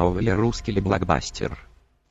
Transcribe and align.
Новый 0.00 0.32
русский 0.32 0.78
блокбастер. 0.80 1.58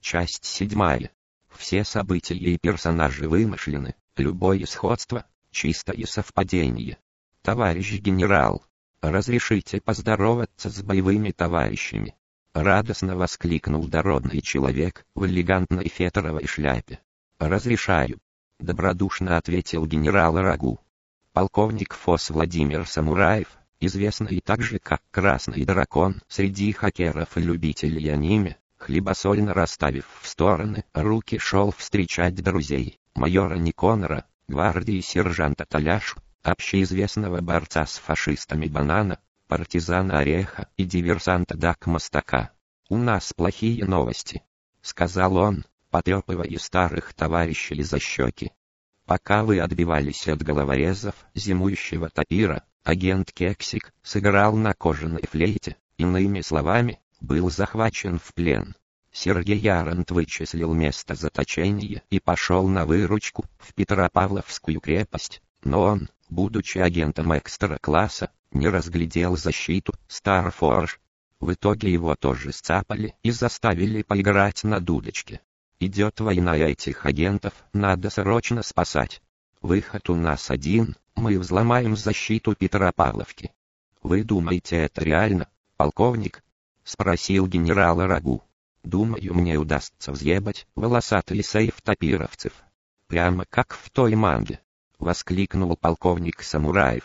Часть 0.00 0.46
седьмая. 0.46 1.10
Все 1.50 1.84
события 1.84 2.34
и 2.34 2.56
персонажи 2.56 3.28
вымышлены, 3.28 3.94
любое 4.16 4.64
сходство– 4.64 5.26
чистое 5.50 6.06
совпадение. 6.06 6.96
Товарищ 7.42 8.00
генерал, 8.00 8.64
разрешите 9.02 9.82
поздороваться 9.82 10.70
с 10.70 10.82
боевыми 10.82 11.30
товарищами. 11.30 12.14
Радостно 12.54 13.16
воскликнул 13.16 13.86
дородный 13.86 14.40
человек 14.40 15.04
в 15.14 15.26
элегантной 15.26 15.88
фетровой 15.88 16.46
шляпе. 16.46 17.00
«Разрешаю»,— 17.38 18.18
добродушно 18.60 19.36
ответил 19.36 19.84
генерал 19.84 20.38
Рагу. 20.38 20.80
Полковник 21.34 21.92
ФОС 21.92 22.30
Владимир 22.30 22.86
Самураев, 22.86 23.58
известный 23.86 24.40
также 24.40 24.78
как 24.78 25.00
Красный 25.10 25.64
Дракон 25.64 26.22
среди 26.28 26.72
хакеров 26.72 27.36
и 27.36 27.40
любителей 27.40 28.08
аниме, 28.08 28.56
хлебосольно 28.76 29.54
расставив 29.54 30.06
в 30.20 30.28
стороны 30.28 30.84
руки 30.92 31.38
шел 31.38 31.70
встречать 31.70 32.34
друзей, 32.34 32.98
майора 33.14 33.56
Никонора, 33.56 34.26
гвардии 34.48 35.00
сержанта 35.00 35.64
Таляшу, 35.64 36.20
общеизвестного 36.42 37.40
борца 37.40 37.86
с 37.86 37.98
фашистами 37.98 38.66
Банана, 38.66 39.18
партизана 39.48 40.18
Ореха 40.18 40.68
и 40.76 40.84
диверсанта 40.84 41.56
Дак 41.56 41.86
Мостака. 41.86 42.50
«У 42.88 42.96
нас 42.96 43.32
плохие 43.32 43.84
новости»,— 43.84 44.42
сказал 44.82 45.36
он, 45.36 45.64
потрепывая 45.90 46.58
старых 46.58 47.14
товарищей 47.14 47.82
за 47.82 47.98
щеки. 47.98 48.52
Пока 49.06 49.44
вы 49.44 49.60
отбивались 49.60 50.28
от 50.28 50.42
головорезов, 50.42 51.14
зимующего 51.34 52.08
тапира, 52.08 52.64
агент 52.84 53.32
Кексик 53.32 53.92
сыграл 54.02 54.54
на 54.54 54.74
кожаной 54.74 55.24
флейте, 55.28 55.76
иными 55.96 56.42
словами, 56.42 57.00
был 57.20 57.50
захвачен 57.50 58.18
в 58.18 58.32
плен. 58.34 58.76
Сергей 59.10 59.66
Арант 59.70 60.10
вычислил 60.10 60.74
место 60.74 61.14
заточения 61.14 62.02
и 62.10 62.20
пошел 62.20 62.68
на 62.68 62.84
выручку 62.84 63.44
в 63.58 63.72
Петропавловскую 63.74 64.80
крепость, 64.80 65.40
но 65.62 65.82
он, 65.82 66.10
будучи 66.28 66.78
агентом 66.78 67.36
экстра-класса, 67.36 68.30
не 68.50 68.68
разглядел 68.68 69.36
защиту 69.36 69.94
Старфорж. 70.08 71.00
В 71.40 71.52
итоге 71.52 71.92
его 71.92 72.14
тоже 72.16 72.52
сцапали 72.52 73.14
и 73.22 73.30
заставили 73.30 74.02
поиграть 74.02 74.64
на 74.64 74.80
дудочке. 74.80 75.40
Идет 75.80 76.20
война 76.20 76.56
этих 76.56 77.06
агентов, 77.06 77.52
надо 77.72 78.10
срочно 78.10 78.62
спасать. 78.62 79.22
Выход 79.62 80.10
у 80.10 80.14
нас 80.14 80.50
один, 80.50 80.96
мы 81.16 81.38
взломаем 81.38 81.96
защиту 81.96 82.54
Петропавловки. 82.54 83.52
Вы 84.02 84.24
думаете 84.24 84.76
это 84.76 85.02
реально, 85.02 85.48
полковник? 85.76 86.42
Спросил 86.82 87.46
генерал 87.46 88.00
Рагу. 88.06 88.42
Думаю, 88.82 89.34
мне 89.34 89.56
удастся 89.56 90.12
взъебать 90.12 90.66
волосатый 90.74 91.42
сейф 91.42 91.80
топировцев. 91.80 92.52
Прямо 93.06 93.46
как 93.46 93.74
в 93.74 93.90
той 93.90 94.14
манге. 94.14 94.60
Воскликнул 94.98 95.76
полковник 95.76 96.42
Самураев. 96.42 97.04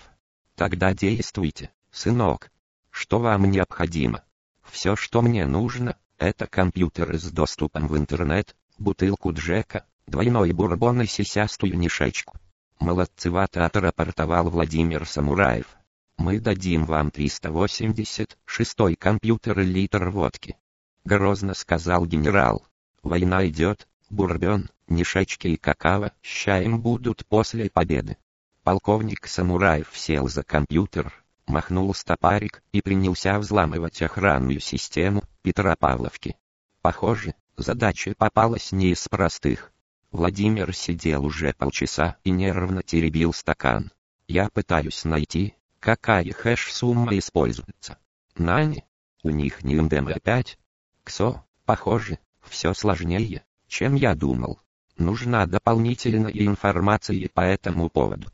Тогда 0.55 0.93
действуйте, 0.93 1.71
сынок. 1.91 2.51
Что 2.89 3.19
вам 3.19 3.49
необходимо? 3.49 4.23
Все, 4.63 4.95
что 4.95 5.21
мне 5.21 5.45
нужно, 5.45 5.95
это 6.17 6.47
компьютеры 6.47 7.17
с 7.17 7.31
доступом 7.31 7.87
в 7.87 7.97
интернет, 7.97 8.55
бутылку 8.77 9.31
Джека, 9.31 9.85
двойной 10.05 10.51
бурбон 10.51 11.01
и 11.01 11.05
сисястую 11.05 11.77
нишечку. 11.77 12.37
Молодцевато 12.79 13.65
отрапортовал 13.65 14.49
Владимир 14.49 15.05
Самураев. 15.05 15.77
Мы 16.17 16.39
дадим 16.39 16.85
вам 16.85 17.11
386 17.11 18.95
компьютер 18.97 19.59
и 19.59 19.65
литр 19.65 20.09
водки. 20.09 20.55
Грозно 21.03 21.53
сказал 21.53 22.05
генерал. 22.05 22.65
Война 23.03 23.45
идет, 23.47 23.87
бурбон, 24.09 24.69
нишечки 24.87 25.47
и 25.47 25.57
какао 25.57 26.11
с 26.21 26.27
чаем 26.27 26.79
будут 26.79 27.25
после 27.27 27.69
победы. 27.69 28.17
Полковник 28.63 29.27
Самураев 29.27 29.89
сел 29.93 30.29
за 30.29 30.43
компьютер, 30.43 31.13
махнул 31.47 31.93
стопарик 31.93 32.63
и 32.71 32.81
принялся 32.81 33.39
взламывать 33.39 34.01
охранную 34.01 34.61
систему 34.61 35.23
Петропавловки. 35.41 36.37
Похоже, 36.81 37.35
задача 37.57 38.13
попалась 38.17 38.71
не 38.71 38.91
из 38.91 39.05
простых. 39.09 39.73
Владимир 40.11 40.73
сидел 40.73 41.25
уже 41.25 41.53
полчаса 41.53 42.17
и 42.23 42.31
нервно 42.31 42.83
теребил 42.83 43.33
стакан. 43.33 43.91
Я 44.27 44.49
пытаюсь 44.49 45.05
найти, 45.05 45.55
какая 45.79 46.31
хэш-сумма 46.31 47.17
используется. 47.17 47.97
Нани? 48.35 48.83
У 49.23 49.29
них 49.29 49.63
не 49.63 49.75
МДМ-5? 49.75 50.57
КСО? 51.03 51.45
Похоже, 51.65 52.19
все 52.41 52.73
сложнее, 52.73 53.43
чем 53.67 53.95
я 53.95 54.15
думал. 54.15 54.59
Нужна 54.97 55.45
дополнительная 55.45 56.31
информация 56.31 57.29
по 57.33 57.41
этому 57.41 57.89
поводу 57.89 58.31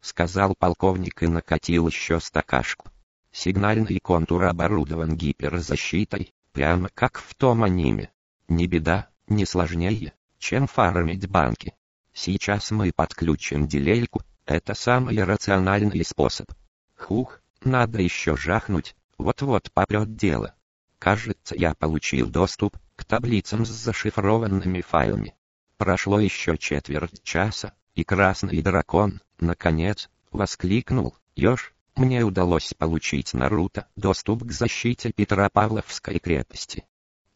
сказал 0.00 0.54
полковник 0.58 1.22
и 1.22 1.26
накатил 1.26 1.88
еще 1.88 2.20
стакашку. 2.20 2.88
Сигнальный 3.30 3.98
контур 4.00 4.44
оборудован 4.44 5.16
гиперзащитой, 5.16 6.32
прямо 6.52 6.88
как 6.94 7.18
в 7.18 7.34
том 7.34 7.62
аниме. 7.62 8.10
Не 8.48 8.66
беда, 8.66 9.08
не 9.28 9.44
сложнее, 9.44 10.14
чем 10.38 10.66
фармить 10.66 11.28
банки. 11.28 11.74
Сейчас 12.12 12.70
мы 12.70 12.92
подключим 12.92 13.66
дилейку, 13.66 14.22
это 14.46 14.74
самый 14.74 15.22
рациональный 15.22 16.04
способ. 16.04 16.50
Хух, 16.96 17.40
надо 17.62 18.00
еще 18.00 18.36
жахнуть, 18.36 18.96
вот-вот 19.18 19.70
попрет 19.72 20.16
дело. 20.16 20.54
Кажется, 20.98 21.54
я 21.56 21.74
получил 21.74 22.28
доступ 22.28 22.76
к 22.96 23.04
таблицам 23.04 23.64
с 23.64 23.68
зашифрованными 23.68 24.80
файлами. 24.80 25.34
Прошло 25.76 26.18
еще 26.18 26.58
четверть 26.58 27.22
часа, 27.22 27.72
и 27.94 28.04
красный 28.04 28.62
дракон, 28.62 29.20
наконец, 29.38 30.08
воскликнул, 30.32 31.16
Ёж, 31.36 31.72
мне 31.94 32.24
удалось 32.24 32.74
получить 32.74 33.34
Наруто 33.34 33.86
доступ 33.96 34.44
к 34.44 34.52
защите 34.52 35.12
Петропавловской 35.12 36.18
крепости. 36.18 36.84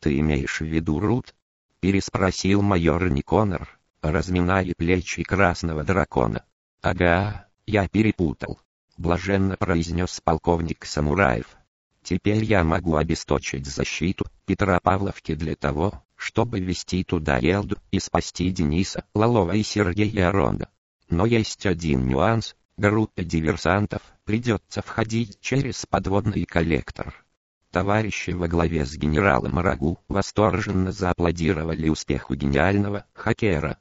Ты 0.00 0.18
имеешь 0.18 0.60
в 0.60 0.64
виду 0.64 0.98
Рут? 0.98 1.34
Переспросил 1.82 2.62
майор 2.62 3.10
Никонор, 3.10 3.68
разминая 4.02 4.72
плечи 4.78 5.24
красного 5.24 5.82
дракона. 5.82 6.44
Ага, 6.80 7.48
я 7.66 7.88
перепутал. 7.88 8.60
Блаженно 8.96 9.56
произнес 9.56 10.20
полковник 10.22 10.84
Самураев. 10.84 11.56
Теперь 12.04 12.44
я 12.44 12.62
могу 12.62 12.94
обесточить 12.94 13.66
защиту 13.66 14.26
Петропавловки 14.46 15.34
для 15.34 15.56
того, 15.56 16.04
чтобы 16.14 16.60
вести 16.60 17.02
туда 17.02 17.38
Елду 17.38 17.78
и 17.90 17.98
спасти 17.98 18.52
Дениса, 18.52 19.04
Лолова 19.12 19.50
и 19.50 19.64
Сергея 19.64 20.30
Ронда. 20.30 20.68
Но 21.10 21.26
есть 21.26 21.66
один 21.66 22.06
нюанс, 22.06 22.54
группе 22.76 23.24
диверсантов 23.24 24.02
придется 24.24 24.82
входить 24.82 25.40
через 25.40 25.84
подводный 25.84 26.44
коллектор. 26.44 27.24
Товарищи 27.72 28.32
во 28.32 28.48
главе 28.48 28.84
с 28.84 28.98
генералом 28.98 29.58
Рагу 29.58 29.98
восторженно 30.06 30.92
зааплодировали 30.92 31.88
успеху 31.88 32.34
гениального 32.34 33.06
хакера. 33.14 33.78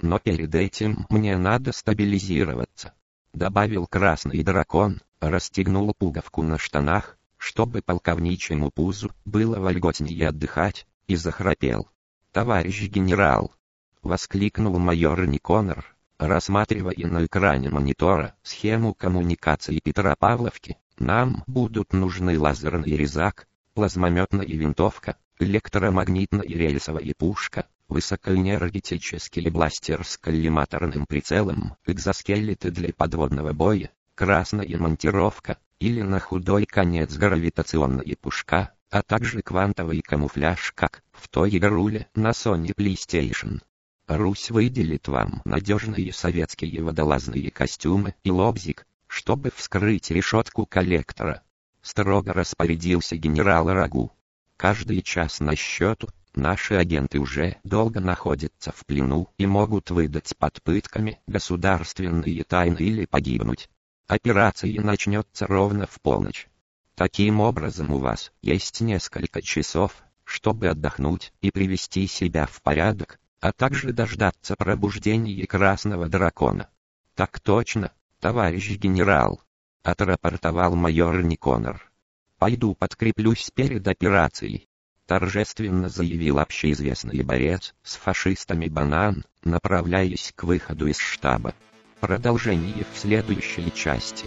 Но 0.00 0.18
перед 0.18 0.54
этим 0.54 1.06
мне 1.10 1.36
надо 1.36 1.72
стабилизироваться. 1.72 2.94
Добавил 3.34 3.86
красный 3.86 4.42
дракон, 4.42 5.02
расстегнул 5.20 5.92
пуговку 5.92 6.42
на 6.42 6.56
штанах, 6.56 7.18
чтобы 7.36 7.82
полковничьему 7.82 8.70
пузу 8.70 9.12
было 9.26 9.60
вольготнее 9.60 10.28
отдыхать, 10.28 10.86
и 11.06 11.14
захрапел. 11.14 11.90
«Товарищ 12.32 12.88
генерал!»— 12.88 13.52
воскликнул 14.02 14.78
майор 14.78 15.26
Никонор, 15.26 15.94
рассматривая 16.16 16.94
на 16.96 17.26
экране 17.26 17.68
монитора 17.68 18.34
схему 18.42 18.94
коммуникации 18.94 19.80
Петропавловки. 19.84 20.78
«Нам 20.98 21.42
будут 21.46 21.92
нужны 21.92 22.38
лазерный 22.38 22.96
резак, 22.96 23.48
плазмометная 23.74 24.46
винтовка, 24.46 25.16
электромагнитная 25.38 26.46
рельсовая 26.46 27.14
пушка, 27.16 27.66
высокоэнергетический 27.88 29.50
бластер 29.50 30.04
с 30.04 30.16
коллиматорным 30.16 31.06
прицелом, 31.06 31.76
экзоскелеты 31.86 32.70
для 32.70 32.92
подводного 32.92 33.52
боя, 33.52 33.90
красная 34.14 34.78
монтировка, 34.78 35.58
или 35.80 36.00
на 36.02 36.20
худой 36.20 36.66
конец 36.66 37.14
гравитационная 37.16 38.16
пушка, 38.20 38.72
а 38.90 39.02
также 39.02 39.42
квантовый 39.42 40.00
камуфляж, 40.00 40.72
как 40.74 41.02
в 41.12 41.28
той 41.28 41.56
игруле 41.56 42.08
на 42.14 42.30
Sony 42.30 42.72
PlayStation. 42.74 43.60
Русь 44.06 44.50
выделит 44.50 45.08
вам 45.08 45.42
надежные 45.44 46.12
советские 46.12 46.82
водолазные 46.82 47.50
костюмы 47.50 48.14
и 48.22 48.30
лобзик, 48.30 48.86
чтобы 49.14 49.52
вскрыть 49.54 50.10
решетку 50.10 50.66
коллектора. 50.66 51.42
Строго 51.82 52.32
распорядился 52.32 53.16
генерал 53.16 53.72
Рагу. 53.72 54.12
Каждый 54.56 55.02
час 55.02 55.38
на 55.38 55.54
счету, 55.54 56.08
наши 56.34 56.74
агенты 56.74 57.20
уже 57.20 57.58
долго 57.62 58.00
находятся 58.00 58.72
в 58.72 58.84
плену 58.84 59.28
и 59.38 59.46
могут 59.46 59.92
выдать 59.92 60.36
под 60.36 60.60
пытками 60.64 61.20
государственные 61.28 62.42
тайны 62.42 62.78
или 62.78 63.04
погибнуть. 63.06 63.70
Операция 64.08 64.80
начнется 64.80 65.46
ровно 65.46 65.86
в 65.86 66.00
полночь. 66.00 66.48
Таким 66.96 67.38
образом 67.38 67.92
у 67.92 67.98
вас 67.98 68.32
есть 68.42 68.80
несколько 68.80 69.42
часов, 69.42 70.02
чтобы 70.24 70.66
отдохнуть 70.66 71.32
и 71.40 71.52
привести 71.52 72.08
себя 72.08 72.46
в 72.46 72.60
порядок, 72.62 73.20
а 73.40 73.52
также 73.52 73.92
дождаться 73.92 74.56
пробуждения 74.56 75.46
красного 75.46 76.08
дракона. 76.08 76.68
Так 77.14 77.38
точно, 77.38 77.92
товарищ 78.24 78.78
генерал, 78.78 79.42
отрапортовал 79.82 80.74
майор 80.74 81.22
Никонор. 81.22 81.92
Пойду 82.38 82.74
подкреплюсь 82.74 83.50
перед 83.54 83.86
операцией. 83.86 84.66
Торжественно 85.04 85.90
заявил 85.90 86.38
общеизвестный 86.38 87.22
борец 87.22 87.74
с 87.82 87.96
фашистами 87.96 88.68
Банан, 88.68 89.26
направляясь 89.44 90.32
к 90.34 90.44
выходу 90.44 90.86
из 90.86 90.96
штаба. 90.96 91.54
Продолжение 92.00 92.86
в 92.94 92.98
следующей 92.98 93.70
части. 93.74 94.24